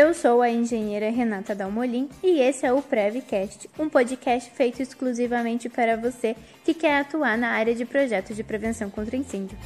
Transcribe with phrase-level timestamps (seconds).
[0.00, 5.68] Eu sou a engenheira Renata Dalmolin e esse é o Prevcast, um podcast feito exclusivamente
[5.68, 6.34] para você
[6.64, 9.58] que quer atuar na área de projetos de prevenção contra incêndio.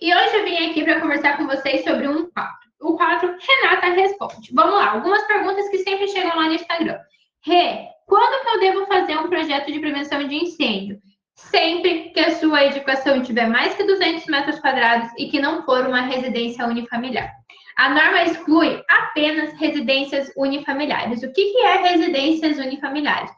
[0.00, 2.56] E hoje eu vim aqui para conversar com vocês sobre um quadro.
[2.80, 4.50] O quadro Renata Responde.
[4.54, 6.98] Vamos lá, algumas perguntas que sempre chegam lá no Instagram.
[7.44, 10.98] Rê, quando que eu devo fazer um projeto de prevenção de incêndio?
[11.34, 15.86] Sempre que a sua edificação tiver mais que 200 metros quadrados e que não for
[15.86, 17.43] uma residência unifamiliar.
[17.76, 21.22] A norma exclui apenas residências unifamiliares.
[21.22, 23.30] O que, que é residências unifamiliares?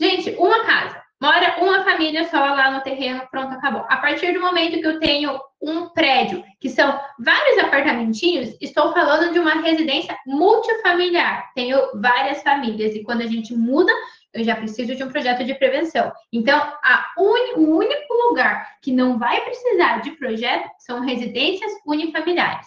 [0.00, 3.84] Gente, uma casa, mora uma família só lá no terreno, pronto, acabou.
[3.88, 9.32] A partir do momento que eu tenho um prédio, que são vários apartamentinhos, estou falando
[9.32, 11.52] de uma residência multifamiliar.
[11.54, 13.92] Tenho várias famílias e quando a gente muda,
[14.34, 16.12] eu já preciso de um projeto de prevenção.
[16.32, 16.72] Então,
[17.18, 17.60] un...
[17.60, 22.66] o único lugar que não vai precisar de projeto são residências unifamiliares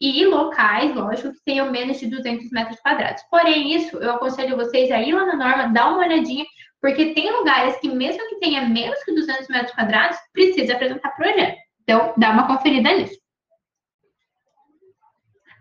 [0.00, 3.22] e locais, lógico, que tenham menos de 200 metros quadrados.
[3.30, 6.44] Porém, isso eu aconselho vocês a ir lá na norma, dar uma olhadinha,
[6.80, 11.56] porque tem lugares que, mesmo que tenha menos que 200 metros quadrados, precisa apresentar projeto.
[11.82, 13.18] Então, dá uma conferida nisso.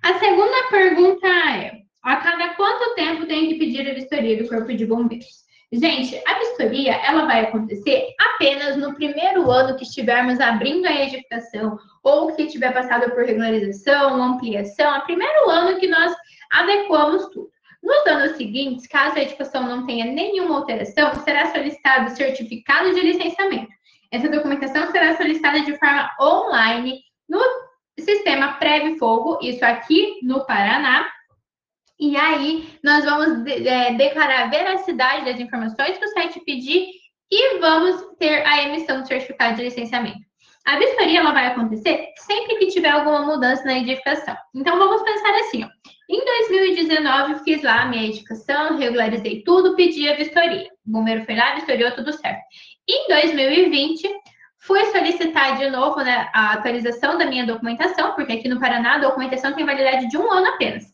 [0.02, 4.74] A segunda pergunta é: a cada quanto tempo tem que pedir a vistoria do Corpo
[4.74, 5.43] de Bombeiros?
[5.74, 11.80] Gente, a vistoria ela vai acontecer apenas no primeiro ano que estivermos abrindo a edificação
[12.04, 16.16] ou que tiver passado por regularização, ampliação, é o primeiro ano que nós
[16.52, 17.50] adequamos tudo.
[17.82, 23.74] Nos anos seguintes, caso a edificação não tenha nenhuma alteração, será solicitado certificado de licenciamento.
[24.12, 27.42] Essa documentação será solicitada de forma online no
[28.00, 31.10] sistema Preve Fogo, isso aqui no Paraná,
[32.00, 36.88] e aí, nós vamos é, declarar a veracidade das informações que o site pedir
[37.32, 40.20] e vamos ter a emissão do certificado de licenciamento.
[40.66, 44.36] A vistoria ela vai acontecer sempre que tiver alguma mudança na edificação.
[44.56, 45.68] Então, vamos pensar assim, ó.
[46.10, 50.70] Em 2019, fiz lá a minha edificação, regularizei tudo, pedi a vistoria.
[50.86, 52.42] O bombeiro foi lá, vistoriou tudo certo.
[52.88, 54.10] Em 2020,
[54.60, 59.00] fui solicitar de novo né, a atualização da minha documentação, porque aqui no Paraná a
[59.00, 60.93] documentação tem validade de um ano apenas.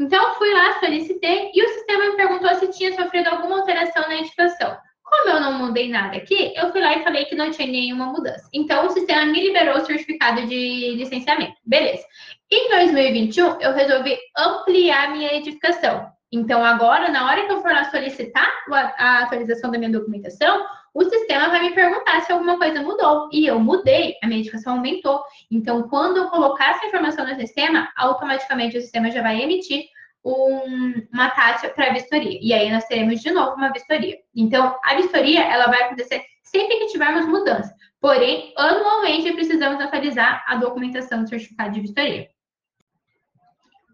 [0.00, 4.16] Então, fui lá, solicitei e o sistema me perguntou se tinha sofrido alguma alteração na
[4.16, 4.74] edificação.
[5.04, 8.06] Como eu não mudei nada aqui, eu fui lá e falei que não tinha nenhuma
[8.06, 8.48] mudança.
[8.54, 11.52] Então, o sistema me liberou o certificado de licenciamento.
[11.66, 12.02] Beleza.
[12.50, 16.10] Em 2021, eu resolvi ampliar minha edificação.
[16.32, 18.48] Então, agora, na hora que eu for lá solicitar
[18.96, 23.28] a atualização da minha documentação, o sistema vai me perguntar se alguma coisa mudou.
[23.32, 25.22] E eu mudei, a minha edificação aumentou.
[25.50, 29.84] Então, quando eu colocar essa informação no sistema, automaticamente o sistema já vai emitir
[30.24, 32.38] um, uma taxa para vistoria.
[32.42, 34.18] E aí nós teremos de novo uma vistoria.
[34.34, 37.74] Então, a vistoria ela vai acontecer sempre que tivermos mudança.
[38.00, 42.28] Porém, anualmente precisamos atualizar a documentação do certificado de vistoria.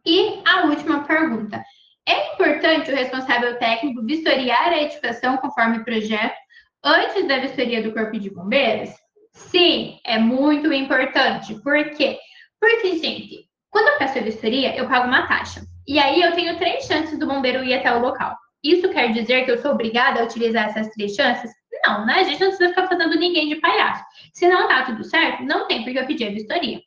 [0.04, 1.62] E a última pergunta.
[2.08, 6.45] É importante o responsável técnico vistoriar a edificação conforme projeto
[6.86, 8.90] antes da vistoria do Corpo de Bombeiros?
[9.32, 11.60] Sim, é muito importante.
[11.62, 12.18] Por quê?
[12.60, 15.60] Porque, gente, quando eu peço a vistoria, eu pago uma taxa.
[15.86, 18.36] E aí eu tenho três chances do bombeiro ir até o local.
[18.62, 21.50] Isso quer dizer que eu sou obrigada a utilizar essas três chances?
[21.84, 22.20] Não, né?
[22.20, 24.02] A gente não precisa ficar fazendo ninguém de palhaço.
[24.32, 26.80] Se não tá tudo certo, não tem porque eu pedir a vistoria.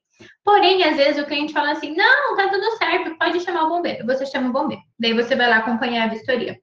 [0.44, 4.06] Porém, às vezes o cliente fala assim: não, tá tudo certo, pode chamar o bombeiro.
[4.06, 4.82] Você chama o bombeiro.
[5.00, 6.58] Daí você vai lá acompanhar a vistoria.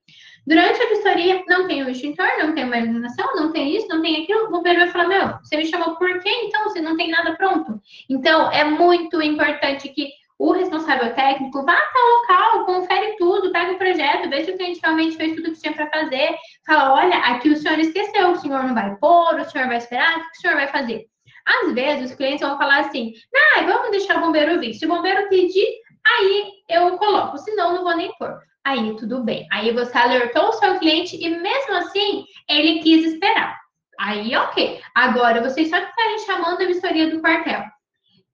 [0.47, 4.01] Durante a vistoria, não tem o extintor, não tem uma iluminação, não tem isso, não
[4.01, 4.45] tem aquilo.
[4.45, 6.71] O bombeiro vai falar: meu, você me chamou por quê então?
[6.71, 7.81] Se não tem nada pronto.
[8.09, 10.09] Então, é muito importante que
[10.39, 14.57] o responsável técnico vá até o local, confere tudo, pega o projeto, vê se o
[14.57, 16.37] cliente realmente fez tudo o que tinha para fazer.
[16.65, 20.17] Fala: olha, aqui o senhor esqueceu, o senhor não vai pôr, o senhor vai esperar,
[20.17, 21.07] o que o senhor vai fazer?
[21.45, 24.75] Às vezes, os clientes vão falar assim: ah, vamos deixar o bombeiro vir.
[24.75, 25.67] Se o bombeiro pedir,
[26.07, 28.39] aí eu coloco, senão não vou nem pôr.
[28.67, 29.47] Aí tudo bem.
[29.53, 33.57] Aí você alertou o seu cliente e mesmo assim ele quis esperar.
[33.97, 34.81] Aí, ok.
[34.93, 37.63] Agora, vocês só estarem chamando a vistoria do quartel.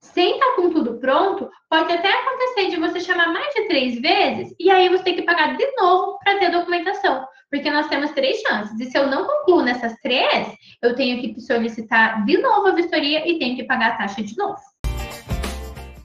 [0.00, 4.54] Sem estar com tudo pronto, pode até acontecer de você chamar mais de três vezes
[4.58, 7.26] e aí você tem que pagar de novo para ter documentação.
[7.50, 8.80] Porque nós temos três chances.
[8.80, 10.48] E se eu não concluo nessas três,
[10.80, 14.34] eu tenho que solicitar de novo a vistoria e tenho que pagar a taxa de
[14.38, 14.56] novo.